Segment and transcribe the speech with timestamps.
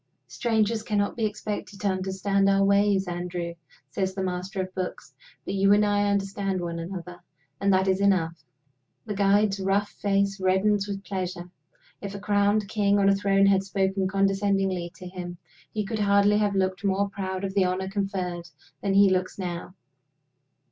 [0.27, 3.53] "Strangers cannot be expected to understand our ways, Andrew,"
[3.91, 5.13] says The Master of Books.
[5.45, 7.21] "But you and I understand one another
[7.59, 8.43] and that is enough."
[9.05, 11.51] The guide's rough face reddens with pleasure.
[12.01, 15.37] If a crowned king on a throne had spoken condescendingly to him,
[15.71, 18.49] he could hardly have looked more proud of the honor conferred
[18.81, 19.75] than he looks now.